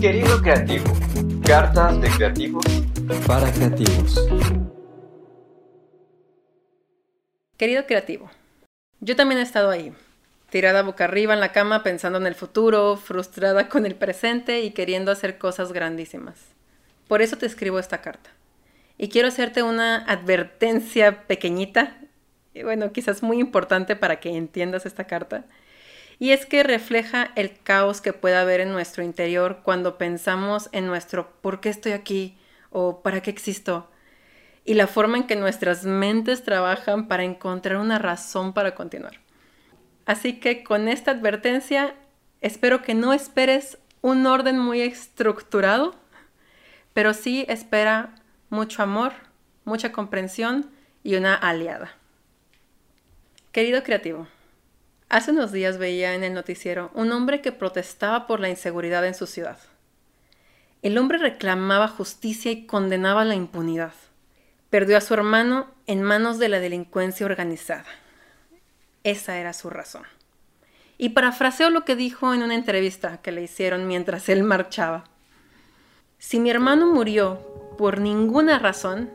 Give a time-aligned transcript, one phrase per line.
[0.00, 0.92] Querido creativo,
[1.46, 2.64] cartas de creativos
[3.26, 4.28] para creativos.
[7.56, 8.30] Querido creativo,
[9.00, 9.94] yo también he estado ahí,
[10.50, 14.72] tirada boca arriba en la cama pensando en el futuro, frustrada con el presente y
[14.72, 16.36] queriendo hacer cosas grandísimas.
[17.08, 18.30] Por eso te escribo esta carta.
[18.98, 21.96] Y quiero hacerte una advertencia pequeñita,
[22.62, 25.44] bueno, quizás muy importante para que entiendas esta carta
[26.18, 30.86] y es que refleja el caos que puede haber en nuestro interior cuando pensamos en
[30.86, 32.38] nuestro ¿por qué estoy aquí?
[32.70, 33.90] o ¿para qué existo?
[34.64, 39.20] y la forma en que nuestras mentes trabajan para encontrar una razón para continuar.
[40.06, 41.94] Así que con esta advertencia,
[42.40, 45.94] espero que no esperes un orden muy estructurado,
[46.92, 48.14] pero sí espera
[48.50, 49.12] mucho amor,
[49.64, 50.70] mucha comprensión
[51.02, 51.92] y una aliada.
[53.54, 54.26] Querido creativo,
[55.08, 59.14] Hace unos días veía en el noticiero un hombre que protestaba por la inseguridad en
[59.14, 59.60] su ciudad.
[60.82, 63.92] El hombre reclamaba justicia y condenaba la impunidad.
[64.70, 67.84] Perdió a su hermano en manos de la delincuencia organizada.
[69.04, 70.02] Esa era su razón.
[70.98, 75.04] Y parafraseo lo que dijo en una entrevista que le hicieron mientras él marchaba.
[76.18, 77.38] Si mi hermano murió
[77.78, 79.12] por ninguna razón,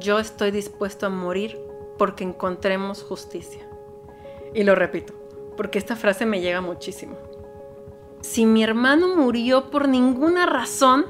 [0.00, 1.58] yo estoy dispuesto a morir
[1.96, 3.69] porque encontremos justicia.
[4.54, 5.12] Y lo repito,
[5.56, 7.16] porque esta frase me llega muchísimo.
[8.20, 11.06] Si mi hermano murió por ninguna razón,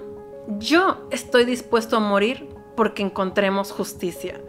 [0.58, 4.40] yo estoy dispuesto a morir porque encontremos justicia.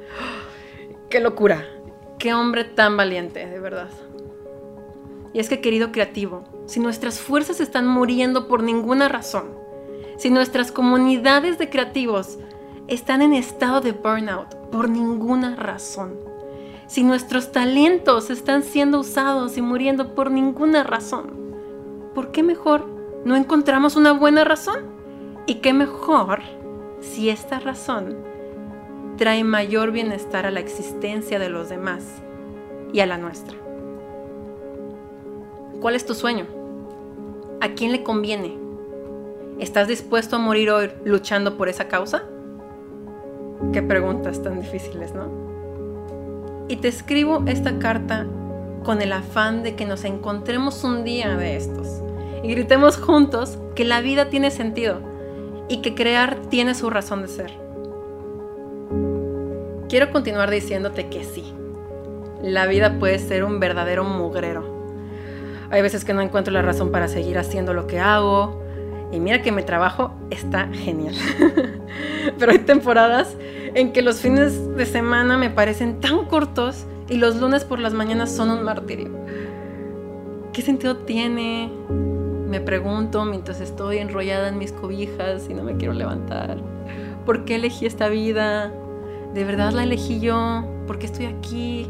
[1.09, 1.65] ¡Qué locura!
[2.19, 3.89] ¡Qué hombre tan valiente, de verdad!
[5.33, 9.55] Y es que, querido creativo, si nuestras fuerzas están muriendo por ninguna razón,
[10.17, 12.37] si nuestras comunidades de creativos
[12.87, 16.30] están en estado de burnout por ninguna razón,
[16.91, 21.31] si nuestros talentos están siendo usados y muriendo por ninguna razón?
[22.13, 22.85] ¿Por qué mejor
[23.23, 24.81] no encontramos una buena razón?
[25.45, 26.41] ¿Y qué mejor
[26.99, 28.17] si esta razón
[29.15, 32.21] trae mayor bienestar a la existencia de los demás
[32.91, 33.55] y a la nuestra?
[35.79, 36.45] ¿Cuál es tu sueño?
[37.61, 38.57] ¿A quién le conviene?
[39.59, 42.23] ¿Estás dispuesto a morir hoy luchando por esa causa?
[43.71, 45.50] Qué preguntas tan difíciles, ¿no?
[46.71, 48.25] Y te escribo esta carta
[48.85, 52.01] con el afán de que nos encontremos un día de estos
[52.43, 55.01] y gritemos juntos que la vida tiene sentido
[55.67, 57.51] y que crear tiene su razón de ser.
[59.89, 61.53] Quiero continuar diciéndote que sí,
[62.41, 64.63] la vida puede ser un verdadero mugrero.
[65.71, 68.63] Hay veces que no encuentro la razón para seguir haciendo lo que hago
[69.11, 71.15] y mira que mi trabajo está genial.
[72.39, 73.35] Pero hay temporadas
[73.73, 77.93] en que los fines de semana me parecen tan cortos y los lunes por las
[77.93, 79.11] mañanas son un martirio.
[80.53, 81.71] ¿Qué sentido tiene?
[82.49, 86.57] Me pregunto mientras estoy enrollada en mis cobijas y no me quiero levantar.
[87.25, 88.73] ¿Por qué elegí esta vida?
[89.33, 90.65] ¿De verdad la elegí yo?
[90.87, 91.89] ¿Por qué estoy aquí?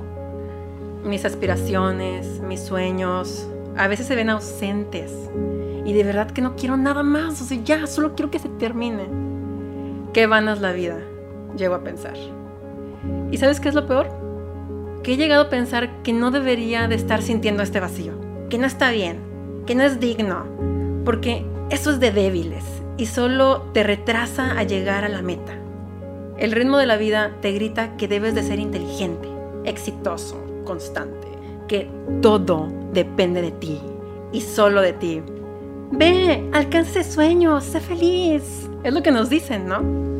[1.03, 5.11] Mis aspiraciones, mis sueños, a veces se ven ausentes.
[5.85, 7.41] Y de verdad que no quiero nada más.
[7.41, 9.30] O sea, ya, solo quiero que se termine.
[10.13, 10.97] Qué vana es la vida
[11.55, 12.15] llego a pensar.
[13.31, 14.09] ¿Y sabes qué es lo peor?
[15.03, 18.13] Que he llegado a pensar que no debería de estar sintiendo este vacío,
[18.49, 19.19] que no está bien,
[19.65, 20.45] que no es digno,
[21.05, 22.63] porque eso es de débiles
[22.97, 25.53] y solo te retrasa a llegar a la meta.
[26.37, 29.27] El ritmo de la vida te grita que debes de ser inteligente,
[29.63, 31.27] exitoso, constante,
[31.67, 31.89] que
[32.21, 33.79] todo depende de ti
[34.31, 35.21] y solo de ti.
[35.91, 38.69] Ve, alcance sueños, sé feliz.
[38.83, 40.11] Es lo que nos dicen, ¿no?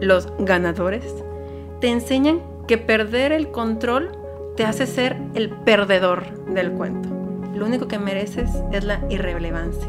[0.00, 1.14] los ganadores,
[1.80, 4.12] te enseñan que perder el control
[4.56, 7.08] te hace ser el perdedor del cuento.
[7.54, 9.88] Lo único que mereces es la irrelevancia.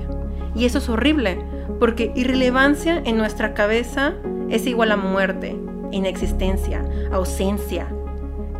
[0.56, 1.40] Y eso es horrible,
[1.80, 4.14] porque irrelevancia en nuestra cabeza
[4.50, 5.56] es igual a muerte,
[5.92, 7.88] inexistencia, ausencia.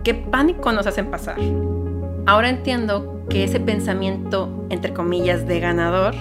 [0.04, 1.38] ¿Qué pánico nos hacen pasar?
[2.26, 6.16] Ahora entiendo que ese pensamiento, entre comillas, de ganador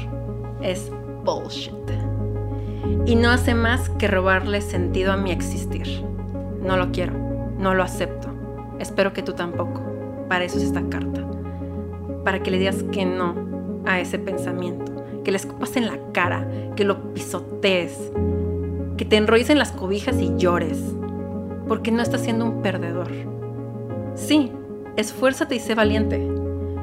[0.63, 0.91] es
[1.25, 1.75] bullshit
[3.09, 6.05] y no hace más que robarle sentido a mi existir.
[6.63, 7.15] No lo quiero,
[7.59, 8.29] no lo acepto.
[8.79, 9.83] Espero que tú tampoco.
[10.29, 11.27] Para eso es esta carta.
[12.23, 14.93] Para que le digas que no a ese pensamiento,
[15.25, 16.47] que le escupas en la cara,
[16.77, 18.13] que lo pisotees,
[18.99, 20.79] que te enrolles en las cobijas y llores,
[21.67, 23.09] porque no estás siendo un perdedor.
[24.15, 24.53] Sí,
[24.97, 26.29] esfuérzate y sé valiente,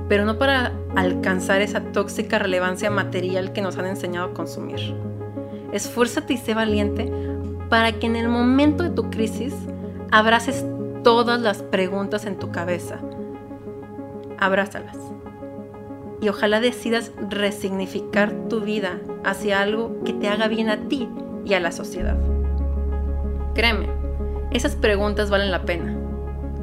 [0.08, 4.96] pero no para alcanzar esa tóxica relevancia material que nos han enseñado a consumir
[5.76, 7.12] esfuérzate y sé valiente
[7.70, 9.54] para que en el momento de tu crisis
[10.10, 10.66] abraces
[11.04, 13.00] todas las preguntas en tu cabeza.
[14.40, 14.98] Abrázalas
[16.22, 21.10] y ojalá decidas resignificar tu vida hacia algo que te haga bien a ti
[21.44, 22.18] y a la sociedad.
[23.54, 23.90] Créeme,
[24.52, 26.05] esas preguntas valen la pena.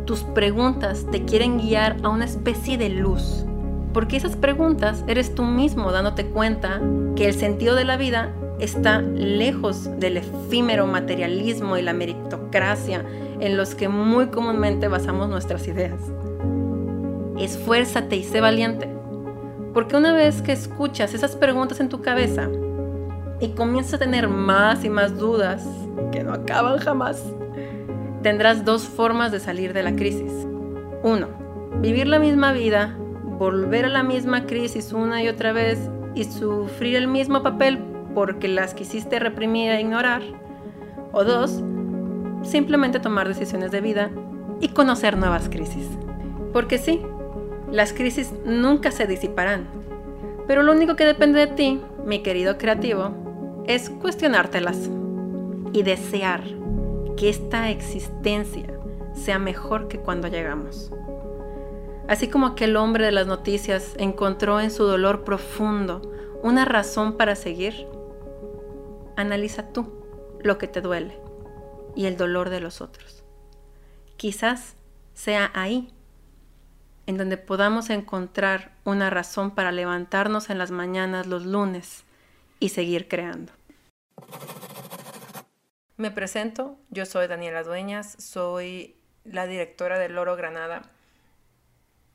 [0.04, 3.44] Tus preguntas te quieren guiar a una especie de luz,
[3.92, 6.80] porque esas preguntas eres tú mismo dándote cuenta
[7.14, 13.04] que el sentido de la vida está lejos del efímero materialismo y la meritocracia
[13.38, 16.00] en los que muy comúnmente basamos nuestras ideas.
[17.38, 18.88] Esfuérzate y sé valiente,
[19.72, 22.48] porque una vez que escuchas esas preguntas en tu cabeza
[23.40, 25.64] y comienzas a tener más y más dudas
[26.10, 27.22] que no acaban jamás,
[28.22, 30.32] tendrás dos formas de salir de la crisis.
[31.02, 31.28] Uno,
[31.80, 32.96] vivir la misma vida,
[33.38, 37.80] volver a la misma crisis una y otra vez y sufrir el mismo papel
[38.14, 40.22] porque las quisiste reprimir e ignorar.
[41.12, 41.62] O dos,
[42.42, 44.10] simplemente tomar decisiones de vida
[44.60, 45.88] y conocer nuevas crisis.
[46.52, 47.02] Porque sí,
[47.70, 49.66] las crisis nunca se disiparán,
[50.46, 54.90] pero lo único que depende de ti, mi querido creativo, es cuestionártelas
[55.72, 56.42] y desear
[57.22, 58.66] que esta existencia
[59.14, 60.90] sea mejor que cuando llegamos.
[62.08, 66.02] Así como aquel hombre de las noticias encontró en su dolor profundo
[66.42, 67.86] una razón para seguir,
[69.14, 70.04] analiza tú
[70.40, 71.16] lo que te duele
[71.94, 73.22] y el dolor de los otros.
[74.16, 74.74] Quizás
[75.14, 75.94] sea ahí
[77.06, 82.02] en donde podamos encontrar una razón para levantarnos en las mañanas los lunes
[82.58, 83.52] y seguir creando.
[86.02, 90.82] Me presento, yo soy Daniela Dueñas, soy la directora del Loro Granada.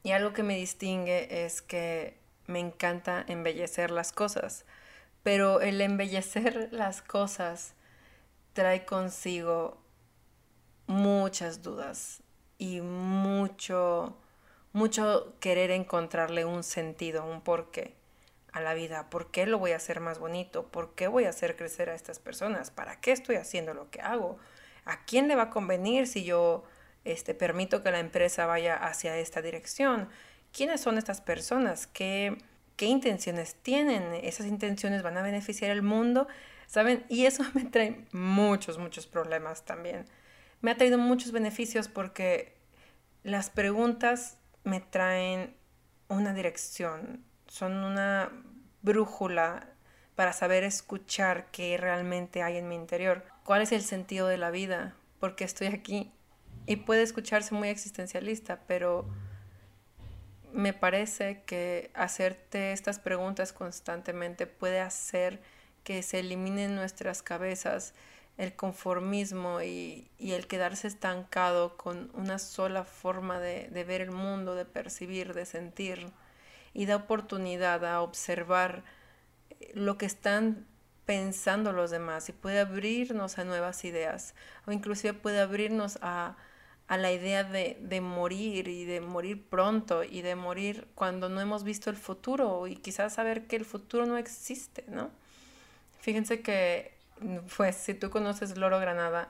[0.04, 2.18] Y algo que me distingue es que
[2.48, 4.66] me encanta embellecer las cosas,
[5.24, 7.76] pero el embellecer las cosas
[8.52, 9.78] trae consigo
[10.88, 12.22] muchas dudas
[12.58, 14.18] y mucho,
[14.74, 17.97] mucho querer encontrarle un sentido, un porqué
[18.62, 19.10] la vida.
[19.10, 20.68] ¿Por qué lo voy a hacer más bonito?
[20.68, 22.72] ¿Por qué voy a hacer crecer a estas personas?
[22.72, 24.38] ¿Para qué estoy haciendo lo que hago?
[24.86, 26.64] ¿A quién le va a convenir si yo
[27.06, 30.10] este, permito que la empresa vaya hacia esta dirección?
[30.52, 31.88] ¿Quiénes son estas personas?
[31.88, 32.38] ¿Qué,
[32.76, 34.14] qué intenciones tienen?
[34.24, 36.28] ¿Esas intenciones van a beneficiar al mundo?
[36.68, 37.06] ¿saben?
[37.10, 40.06] Y eso me trae muchos, muchos problemas también.
[40.62, 42.56] Me ha traído muchos beneficios porque
[43.24, 45.56] las preguntas me traen
[46.10, 48.32] una dirección, son una
[48.82, 49.68] brújula
[50.16, 54.50] para saber escuchar qué realmente hay en mi interior, cuál es el sentido de la
[54.50, 56.12] vida, por qué estoy aquí.
[56.66, 59.08] Y puede escucharse muy existencialista, pero
[60.52, 65.42] me parece que hacerte estas preguntas constantemente puede hacer
[65.84, 67.94] que se elimine en nuestras cabezas
[68.38, 74.56] el conformismo y, el quedarse estancado con una sola forma de, de, ver el mundo,
[74.56, 76.12] de percibir, de sentir,
[76.78, 78.84] y da oportunidad a observar
[79.74, 80.68] lo que están
[81.08, 84.36] pensando los demás y puede abrirnos a nuevas ideas
[84.68, 86.38] o inclusive puede abrirnos a,
[86.88, 91.42] a la idea de, de, morir y de morir pronto y de morir cuando no
[91.42, 95.10] hemos visto el futuro y quizás saber que el futuro no existe, ¿no?
[96.00, 96.94] Fíjense que,
[97.58, 99.30] pues, si tú conoces Loro Granada,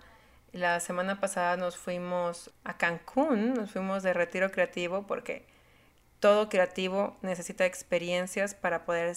[0.52, 5.46] la semana pasada nos fuimos a Cancún, nos fuimos de retiro creativo porque
[6.20, 9.16] todo creativo necesita experiencias para poder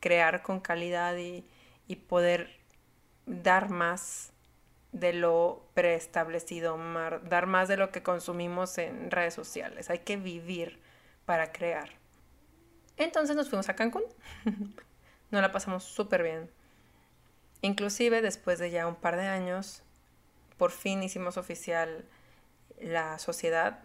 [0.00, 1.44] crear con calidad y,
[1.86, 2.60] y poder
[3.26, 4.32] dar más
[4.92, 6.78] de lo preestablecido,
[7.24, 9.90] dar más de lo que consumimos en redes sociales.
[9.90, 10.80] Hay que vivir
[11.26, 11.90] para crear.
[12.96, 14.02] Entonces nos fuimos a Cancún.
[15.30, 16.50] nos la pasamos súper bien.
[17.62, 19.82] Inclusive después de ya un par de años,
[20.56, 22.04] por fin hicimos oficial
[22.80, 23.80] la sociedad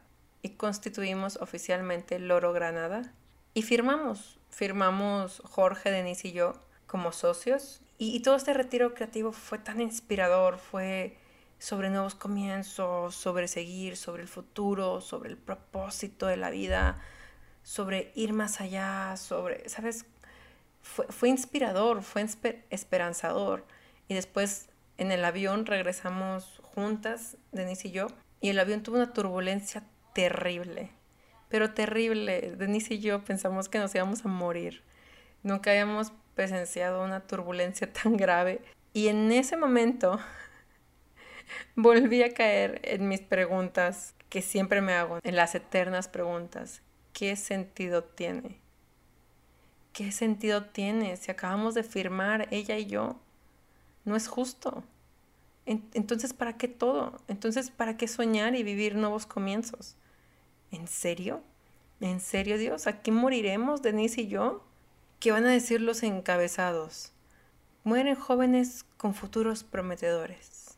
[0.46, 3.12] y constituimos oficialmente Loro Granada
[3.56, 6.54] y firmamos, firmamos Jorge, Denise y yo
[6.86, 11.18] como socios y, todo este retiro creativo fue tan inspirador, fue
[11.58, 17.02] sobre nuevos comienzos, sobre seguir, sobre el futuro, sobre el propósito de la vida,
[17.64, 20.06] sobre ir más allá, sobre, ¿sabes?
[20.84, 22.24] fue, inspirador, fue
[22.70, 23.66] esperanzador.
[24.10, 24.68] Y después
[25.00, 28.08] en el avión regresamos juntas, Denise y yo,
[28.42, 29.84] y el avión tuvo una turbulencia
[30.16, 30.90] terrible,
[31.50, 32.56] pero terrible.
[32.58, 34.82] Denise y yo pensamos que nos íbamos a morir.
[35.44, 38.62] Nunca habíamos presenciado una turbulencia tan grave.
[38.94, 40.20] Y en ese momento
[41.76, 46.82] volví a caer en mis preguntas que siempre me hago, en las eternas preguntas.
[47.14, 48.66] ¿Qué sentido tiene?
[49.96, 53.16] ¿qué sentido tiene si acabamos de firmar ella y yo?
[54.04, 54.84] No es justo.
[55.66, 57.18] Entonces, ¿para qué todo?
[57.28, 59.96] Entonces, ¿para qué soñar y vivir nuevos comienzos?
[60.76, 61.42] ¿En serio?
[62.02, 62.86] ¿En serio, Dios?
[62.86, 64.62] ¿Aquí moriremos, Denise y yo?
[65.22, 67.14] ¿Qué van a decir los encabezados?
[67.86, 70.78] Mueren jóvenes con futuros prometedores.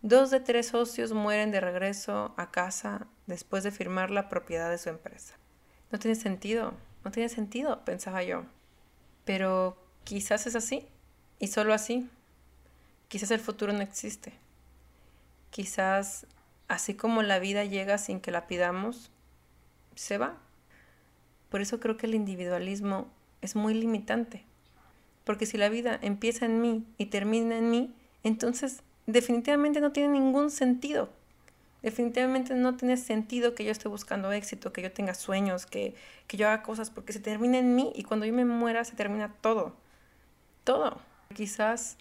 [0.00, 4.78] Dos de tres socios mueren de regreso a casa después de firmar la propiedad de
[4.78, 5.34] su empresa.
[5.90, 8.44] No tiene sentido, no tiene sentido, pensaba yo.
[9.24, 10.86] Pero quizás es así,
[11.40, 12.08] y solo así.
[13.08, 14.34] Quizás el futuro no existe.
[15.50, 16.28] Quizás
[16.68, 19.11] así como la vida llega sin que la pidamos,
[19.94, 20.36] se va.
[21.50, 23.08] Por eso creo que el individualismo
[23.40, 24.44] es muy limitante.
[25.24, 27.94] Porque si la vida empieza en mí y termina en mí,
[28.24, 31.10] entonces definitivamente no tiene ningún sentido.
[31.82, 35.94] Definitivamente no tiene sentido que yo esté buscando éxito, que yo tenga sueños, que,
[36.28, 38.94] que yo haga cosas, porque se termina en mí y cuando yo me muera se
[38.94, 39.74] termina todo.
[40.64, 41.00] Todo.
[41.34, 41.96] Quizás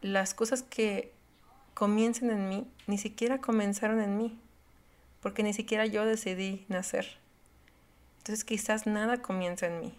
[0.00, 1.12] las cosas que
[1.74, 4.38] comiencen en mí ni siquiera comenzaron en mí,
[5.20, 7.18] porque ni siquiera yo decidí nacer.
[8.18, 9.98] Entonces quizás nada comienza en mí.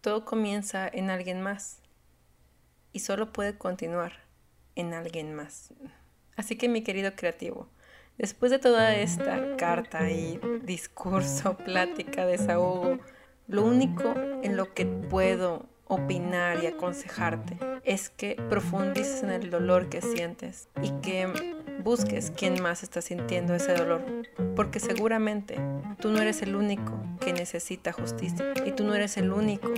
[0.00, 1.78] Todo comienza en alguien más
[2.92, 4.12] y solo puede continuar
[4.74, 5.72] en alguien más.
[6.36, 7.68] Así que mi querido creativo,
[8.16, 12.98] después de toda esta carta y discurso, plática, desahogo,
[13.46, 19.88] lo único en lo que puedo opinar y aconsejarte es que profundices en el dolor
[19.88, 24.02] que sientes y que busques quién más está sintiendo ese dolor,
[24.56, 25.58] porque seguramente
[26.00, 29.70] tú no eres el único que necesita justicia y tú no eres el único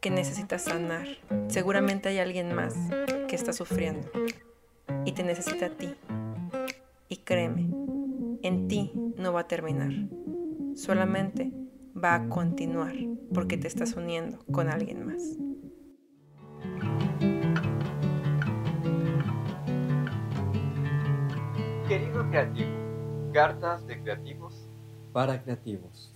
[0.00, 1.06] que necesita sanar.
[1.48, 2.74] Seguramente hay alguien más
[3.28, 4.08] que está sufriendo
[5.04, 5.94] y te necesita a ti.
[7.08, 7.68] Y créeme,
[8.42, 9.92] en ti no va a terminar,
[10.74, 11.52] solamente
[11.96, 12.94] va a continuar
[13.32, 15.36] porque te estás uniendo con alguien más.
[21.92, 22.70] Querido creativo,
[23.34, 24.66] cartas de creativos
[25.12, 26.11] para creativos.